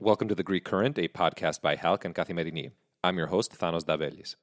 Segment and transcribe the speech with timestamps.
[0.00, 2.70] Welcome to The Greek Current, a podcast by HALC and Kathimerini.
[3.02, 4.36] I'm your host, Thanos Davelis.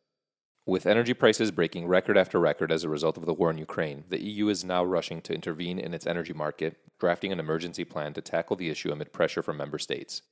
[0.66, 4.04] With energy prices breaking record after record as a result of the war in Ukraine,
[4.10, 8.14] the EU is now rushing to intervene in its energy market, drafting an emergency plan
[8.16, 10.24] to tackle the issue amid pressure from member states.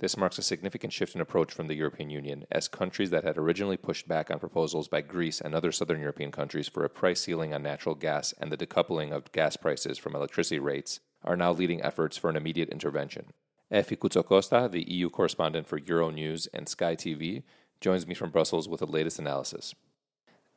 [0.00, 3.36] This marks a significant shift in approach from the European Union, as countries that had
[3.36, 7.20] originally pushed back on proposals by Greece and other southern European countries for a price
[7.20, 11.52] ceiling on natural gas and the decoupling of gas prices from electricity rates are now
[11.52, 13.26] leading efforts for an immediate intervention.
[13.70, 17.42] Efi Koutsokosta, the EU correspondent for Euronews and Skai TV,
[17.82, 19.74] joins me from Brussels with the latest analysis.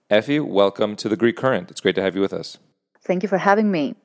[0.09, 1.69] Efi, welcome to the Greek Current.
[1.69, 2.59] It's great to have you with us.
[3.01, 3.95] Thank you for having me.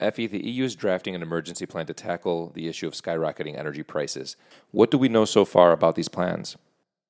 [0.00, 3.82] Efi, the EU is drafting an emergency plan to tackle the issue of skyrocketing energy
[3.82, 4.36] prices.
[4.70, 6.56] What do we know so far about these plans?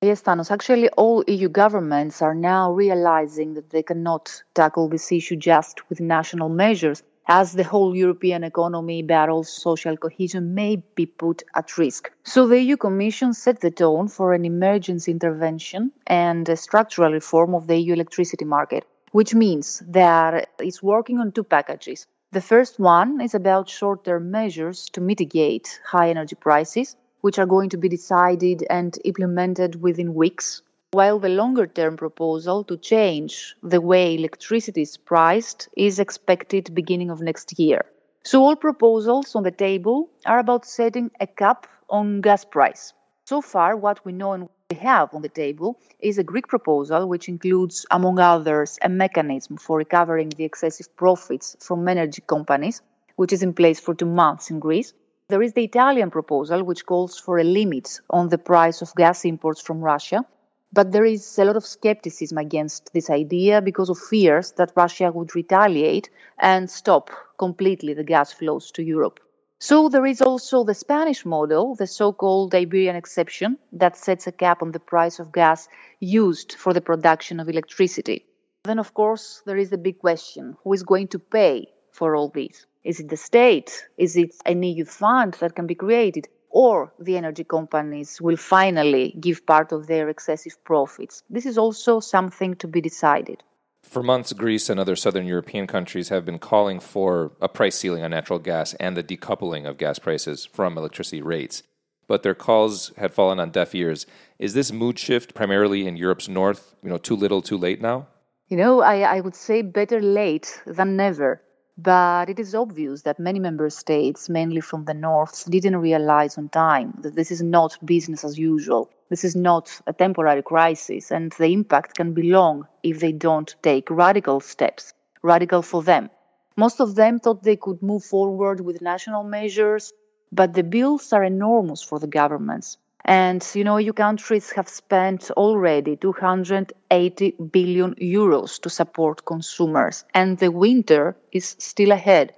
[0.01, 0.51] Yes, Thanos.
[0.51, 6.01] Actually, all EU governments are now realizing that they cannot tackle this issue just with
[6.01, 12.11] national measures as the whole European economy battles social cohesion may be put at risk.
[12.23, 17.55] So the EU Commission set the tone for an emergency intervention and a structural reform
[17.55, 22.07] of the EU electricity market, which means that it's working on two packages.
[22.31, 27.47] The first one is about short term measures to mitigate high energy prices, which are
[27.47, 33.57] going to be decided and implemented within weeks while the longer term proposal to change
[33.63, 37.87] the way electricity is priced is expected beginning of next year.
[38.25, 42.93] So all proposals on the table are about setting a cap on gas price.
[43.25, 47.09] So far what we know and we have on the table is a Greek proposal
[47.09, 52.83] which includes among others a mechanism for recovering the excessive profits from energy companies
[53.17, 54.93] which is in place for 2 months in Greece.
[55.31, 59.25] There is the Italian proposal which calls for a limit on the price of gas
[59.25, 60.27] imports from Russia
[60.71, 65.11] but there is a lot of skepticism against this idea because of fears that Russia
[65.11, 67.09] would retaliate and stop
[67.39, 69.19] completely the gas flows to Europe.
[69.61, 74.63] So there is also the Spanish model, the so-called Iberian exception, that sets a cap
[74.63, 78.25] on the price of gas used for the production of electricity.
[78.63, 82.29] Then, of course, there is the big question who is going to pay for all
[82.29, 82.67] this?
[82.85, 83.89] Is it the state?
[83.97, 86.29] Is it an EU fund that can be created?
[86.51, 91.23] or the energy companies will finally give part of their excessive profits.
[91.29, 93.43] This is also something to be decided.
[93.89, 98.03] For months, Greece and other southern European countries have been calling for a price ceiling
[98.03, 101.63] on natural gas and the decoupling of gas prices from electricity rates.
[102.07, 104.07] But their calls had fallen on deaf ears.
[104.39, 108.09] Is this mood shift primarily in Europe's north, you know, too little, too late now?
[108.49, 111.41] You know, I, I would say better late than never.
[111.81, 116.49] But it is obvious that many member states, mainly from the north, didn't realize on
[116.49, 118.91] time that this is not business as usual.
[119.09, 123.55] This is not a temporary crisis, and the impact can be long if they don't
[123.63, 126.11] take radical steps, radical for them.
[126.57, 129.93] Most of them thought they could move forward with national measures,
[130.33, 132.77] but the bills are enormous for the governments.
[133.05, 140.39] And you know, EU countries have spent already 280 billion euros to support consumers, and
[140.39, 142.35] the winter is still ahead.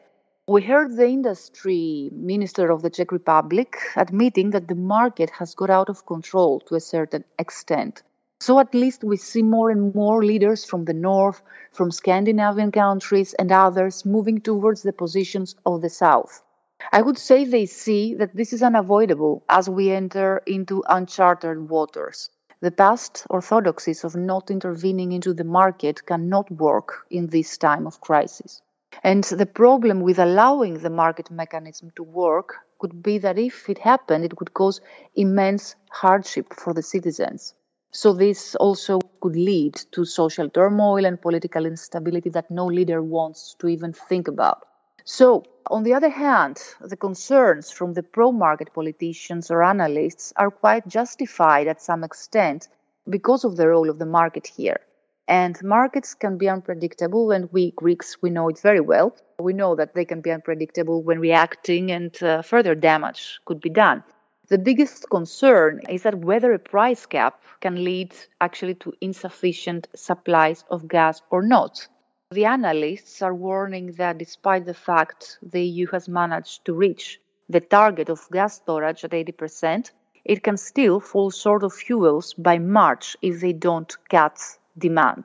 [0.46, 5.70] We heard the industry minister of the Czech Republic admitting that the market has got
[5.70, 8.02] out of control to a certain extent.
[8.40, 13.34] So at least we see more and more leaders from the north, from Scandinavian countries,
[13.34, 16.42] and others moving towards the positions of the south.
[16.92, 22.30] I would say they see that this is unavoidable as we enter into uncharted waters.
[22.60, 28.00] The past orthodoxies of not intervening into the market cannot work in this time of
[28.00, 28.60] crisis.
[29.02, 33.78] And the problem with allowing the market mechanism to work could be that if it
[33.78, 34.80] happened, it would cause
[35.14, 37.54] immense hardship for the citizens.
[37.92, 43.54] So, this also could lead to social turmoil and political instability that no leader wants
[43.60, 44.64] to even think about.
[45.04, 50.50] So, on the other hand, the concerns from the pro market politicians or analysts are
[50.50, 52.68] quite justified at some extent
[53.08, 54.80] because of the role of the market here.
[55.28, 59.14] And markets can be unpredictable, and we Greeks, we know it very well.
[59.38, 63.70] We know that they can be unpredictable when reacting, and uh, further damage could be
[63.70, 64.02] done.
[64.48, 70.64] The biggest concern is that whether a price cap can lead actually to insufficient supplies
[70.68, 71.86] of gas or not.
[72.32, 77.58] The analysts are warning that despite the fact the EU has managed to reach the
[77.58, 79.90] target of gas storage at 80%,
[80.24, 84.38] it can still fall short of fuels by March if they don't cut
[84.78, 85.24] demand.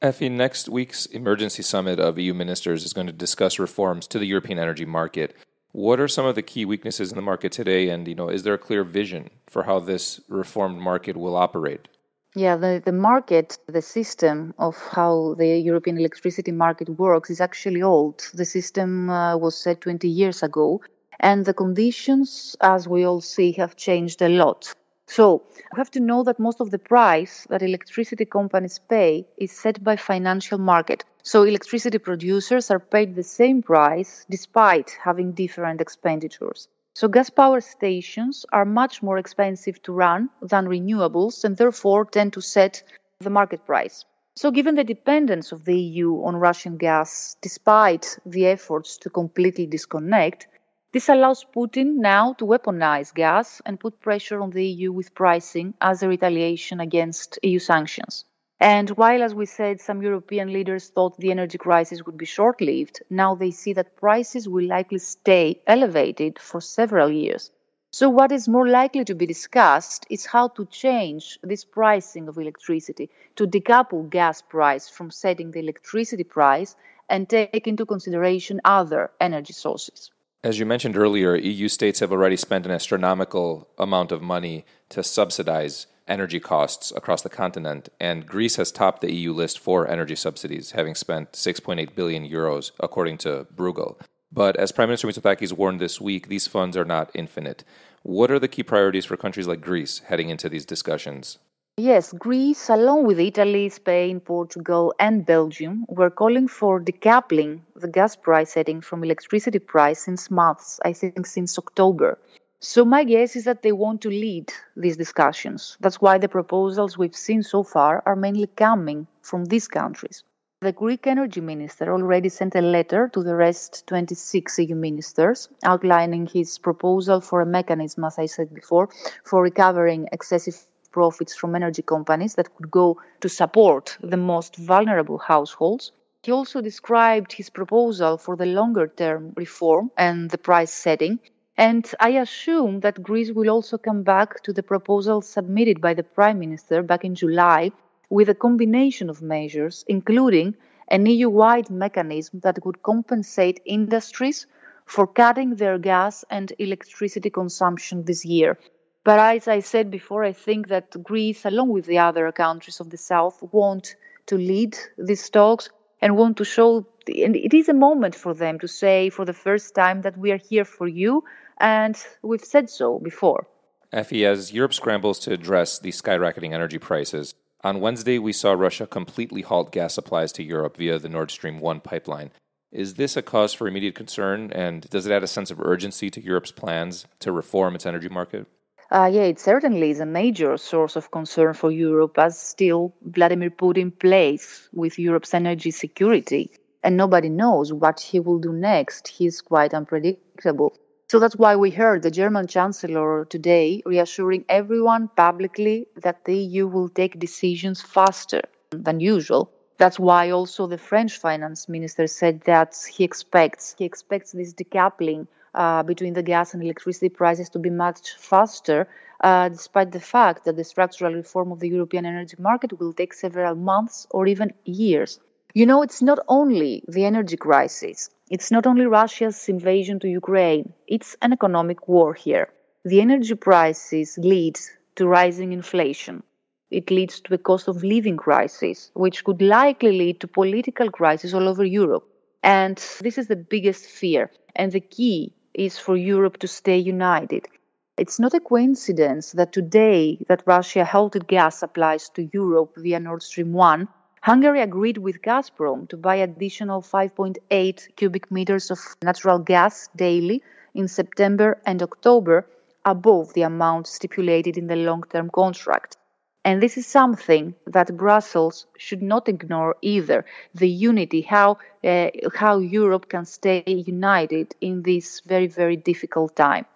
[0.00, 4.26] Efi, next week's emergency summit of EU ministers is going to discuss reforms to the
[4.26, 5.36] European energy market.
[5.72, 8.44] What are some of the key weaknesses in the market today, and you know, is
[8.44, 11.88] there a clear vision for how this reformed market will operate?
[12.38, 17.82] Yeah, the, the market, the system of how the European electricity market works is actually
[17.82, 18.30] old.
[18.32, 20.80] The system uh, was set 20 years ago,
[21.18, 24.72] and the conditions, as we all see, have changed a lot.
[25.08, 25.42] So
[25.72, 29.82] we have to know that most of the price that electricity companies pay is set
[29.82, 31.04] by financial market.
[31.24, 36.68] So electricity producers are paid the same price despite having different expenditures.
[36.98, 42.32] So gas power stations are much more expensive to run than renewables and therefore tend
[42.32, 42.82] to set
[43.20, 44.04] the market price.
[44.34, 49.64] So given the dependence of the EU on Russian gas, despite the efforts to completely
[49.64, 50.48] disconnect,
[50.90, 55.74] this allows Putin now to weaponize gas and put pressure on the EU with pricing
[55.80, 58.24] as a retaliation against EU sanctions.
[58.60, 62.60] And while, as we said, some European leaders thought the energy crisis would be short
[62.60, 67.52] lived, now they see that prices will likely stay elevated for several years.
[67.90, 72.36] So, what is more likely to be discussed is how to change this pricing of
[72.36, 76.76] electricity to decouple gas price from setting the electricity price
[77.08, 80.10] and take into consideration other energy sources.
[80.44, 85.02] As you mentioned earlier, EU states have already spent an astronomical amount of money to
[85.02, 90.16] subsidize energy costs across the continent, and Greece has topped the EU list for energy
[90.16, 94.00] subsidies, having spent 6.8 billion euros, according to Bruegel.
[94.32, 97.64] But as Prime Minister Mitsotakis warned this week, these funds are not infinite.
[98.02, 101.38] What are the key priorities for countries like Greece heading into these discussions?
[101.78, 108.16] Yes, Greece, along with Italy, Spain, Portugal, and Belgium, were calling for decoupling the gas
[108.16, 112.18] price setting from electricity price since months, I think since October.
[112.60, 115.76] So my guess is that they want to lead these discussions.
[115.78, 120.24] That's why the proposals we've seen so far are mainly coming from these countries.
[120.60, 126.26] The Greek energy minister already sent a letter to the rest 26 EU ministers outlining
[126.26, 128.88] his proposal for a mechanism, as I said before,
[129.22, 135.18] for recovering excessive profits from energy companies that could go to support the most vulnerable
[135.18, 135.92] households.
[136.24, 141.20] He also described his proposal for the longer term reform and the price setting
[141.58, 146.04] and I assume that Greece will also come back to the proposal submitted by the
[146.04, 147.72] Prime Minister back in July
[148.10, 150.54] with a combination of measures, including
[150.86, 154.46] an EU wide mechanism that would compensate industries
[154.86, 158.56] for cutting their gas and electricity consumption this year.
[159.02, 162.90] But as I said before, I think that Greece, along with the other countries of
[162.90, 163.96] the South, want
[164.26, 165.70] to lead these talks
[166.00, 169.32] and want to show, and it is a moment for them to say for the
[169.32, 171.24] first time that we are here for you
[171.60, 173.46] and we've said so before.
[173.92, 177.34] Efi, as Europe scrambles to address the skyrocketing energy prices,
[177.64, 181.58] on Wednesday we saw Russia completely halt gas supplies to Europe via the Nord Stream
[181.58, 182.30] 1 pipeline.
[182.70, 186.10] Is this a cause for immediate concern, and does it add a sense of urgency
[186.10, 188.46] to Europe's plans to reform its energy market?
[188.90, 193.50] Uh, yeah, it certainly is a major source of concern for Europe, as still Vladimir
[193.50, 196.50] Putin plays with Europe's energy security,
[196.82, 199.08] and nobody knows what he will do next.
[199.08, 200.74] He's quite unpredictable.
[201.10, 206.66] So that's why we heard the German Chancellor today reassuring everyone publicly that the EU
[206.66, 209.50] will take decisions faster than usual.
[209.78, 215.28] That's why also the French finance minister said that he expects he expects this decoupling
[215.54, 218.86] uh, between the gas and electricity prices to be much faster,
[219.22, 223.14] uh, despite the fact that the structural reform of the European energy market will take
[223.14, 225.20] several months or even years.
[225.54, 230.72] You know, it's not only the energy crisis it's not only Russia's invasion to Ukraine,
[230.86, 232.48] it's an economic war here.
[232.84, 234.58] The energy prices lead
[234.96, 236.22] to rising inflation.
[236.70, 241.32] It leads to a cost of living crisis, which could likely lead to political crisis
[241.32, 242.06] all over Europe.
[242.42, 244.30] And this is the biggest fear.
[244.54, 247.48] And the key is for Europe to stay united.
[247.96, 253.22] It's not a coincidence that today that Russia halted gas supplies to Europe via Nord
[253.22, 253.88] Stream 1
[254.28, 260.42] Hungary agreed with Gazprom to buy additional 5.8 cubic meters of natural gas daily
[260.74, 262.46] in September and October,
[262.84, 265.96] above the amount stipulated in the long term contract.
[266.44, 272.58] And this is something that Brussels should not ignore either the unity, how, uh, how
[272.58, 276.66] Europe can stay united in this very, very difficult time.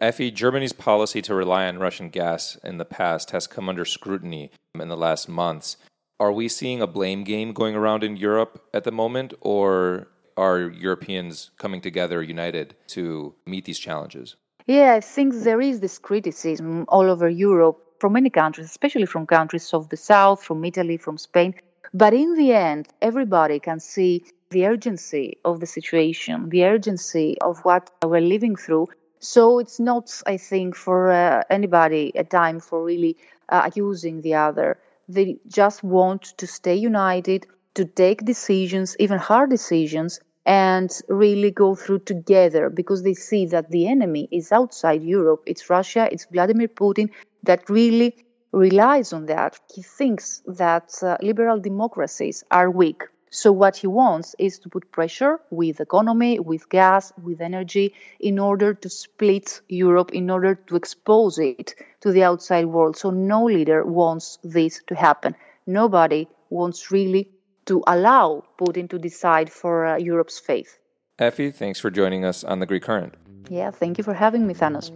[0.00, 4.50] Efi, Germany's policy to rely on Russian gas in the past has come under scrutiny
[4.74, 5.76] in the last months.
[6.22, 10.60] Are we seeing a blame game going around in Europe at the moment, or are
[10.70, 14.36] Europeans coming together united to meet these challenges?
[14.68, 19.26] Yeah, I think there is this criticism all over Europe from many countries, especially from
[19.26, 21.56] countries of the South, from Italy, from Spain.
[21.92, 27.64] But in the end, everybody can see the urgency of the situation, the urgency of
[27.64, 28.86] what we're living through.
[29.18, 33.16] So it's not, I think, for uh, anybody a time for really
[33.48, 39.50] uh, accusing the other They just want to stay united, to take decisions, even hard
[39.50, 45.42] decisions, and really go through together because they see that the enemy is outside Europe.
[45.46, 47.10] It's Russia, it's Vladimir Putin
[47.44, 48.16] that really
[48.52, 49.58] relies on that.
[49.74, 53.02] He thinks that uh, liberal democracies are weak.
[53.34, 58.38] So what he wants is to put pressure with economy, with gas, with energy in
[58.38, 62.98] order to split Europe, in order to expose it to the outside world.
[62.98, 65.34] So no leader wants this to happen.
[65.66, 67.30] Nobody wants really
[67.64, 70.68] to allow Putin to decide for uh, Europe's fate.
[71.18, 73.14] Efi, thanks for joining us on the Greek Current.
[73.48, 74.90] Yeah, thank you for having me, Thanos.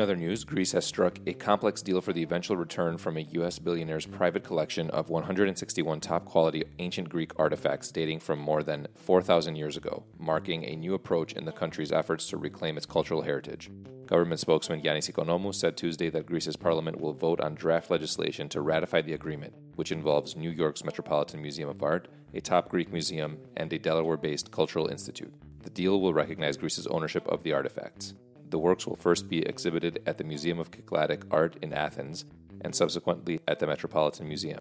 [0.00, 3.26] In other news, Greece has struck a complex deal for the eventual return from a
[3.32, 3.58] U.S.
[3.58, 9.56] billionaire's private collection of 161 top quality ancient Greek artifacts dating from more than 4,000
[9.56, 13.70] years ago, marking a new approach in the country's efforts to reclaim its cultural heritage.
[14.06, 18.62] Government spokesman Yannis Economou said Tuesday that Greece's parliament will vote on draft legislation to
[18.62, 23.36] ratify the agreement, which involves New York's Metropolitan Museum of Art, a top Greek museum,
[23.58, 25.34] and a Delaware based cultural institute.
[25.62, 28.14] The deal will recognize Greece's ownership of the artifacts.
[28.50, 32.24] The works will first be exhibited at the Museum of Cycladic Art in Athens
[32.62, 34.60] and subsequently at the Metropolitan Museum.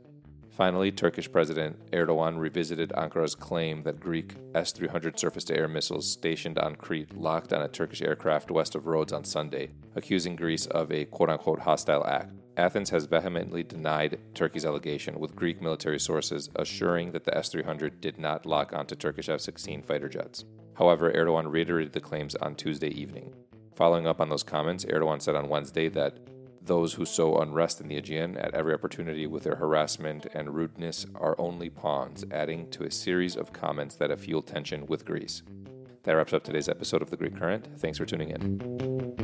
[0.52, 6.12] Finally, Turkish President Erdogan revisited Ankara's claim that Greek S 300 surface to air missiles
[6.12, 10.68] stationed on Crete locked on a Turkish aircraft west of Rhodes on Sunday, accusing Greece
[10.68, 12.34] of a quote unquote hostile act.
[12.58, 18.02] Athens has vehemently denied Turkey's allegation, with Greek military sources assuring that the S 300
[18.02, 20.44] did not lock onto Turkish F 16 fighter jets.
[20.74, 23.34] However, Erdogan reiterated the claims on Tuesday evening.
[23.80, 26.18] Following up on those comments, Erdogan said on Wednesday that
[26.62, 31.06] those who sow unrest in the Aegean at every opportunity with their harassment and rudeness
[31.16, 35.44] are only pawns, adding to a series of comments that have fueled tension with Greece.
[36.04, 37.70] That wraps up today's episode of The Greek Current.
[37.80, 39.19] Thanks for tuning in.